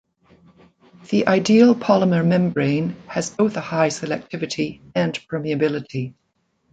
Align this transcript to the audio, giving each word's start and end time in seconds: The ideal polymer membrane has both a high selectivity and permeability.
The 1.11 1.27
ideal 1.27 1.75
polymer 1.75 2.25
membrane 2.25 2.95
has 3.07 3.29
both 3.29 3.55
a 3.55 3.61
high 3.61 3.89
selectivity 3.89 4.81
and 4.95 5.13
permeability. 5.27 6.15